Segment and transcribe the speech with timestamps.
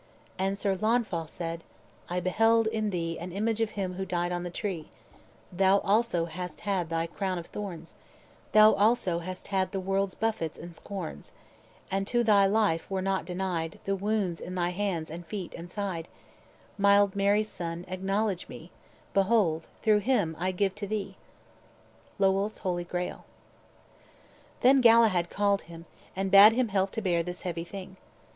[0.39, 1.63] "And Sir Launfal said,
[2.09, 4.89] 'I behold in thee An image of Him who died on the tree
[5.53, 7.93] Thou also hast had thy crown of thorns,
[8.51, 11.33] Thou also hast had the world's buffets and scorns;
[11.91, 15.69] And to thy life were not denied The wounds in thy hands and feet and
[15.69, 16.07] side
[16.79, 18.71] Mild Mary's son, acknowledge me;
[19.13, 21.15] Behold, through Him I give to thee!'"
[22.17, 23.23] Lowell's Holy Grail.
[24.61, 27.97] Then Galahad called him, and bade him help to bear this heavy thing.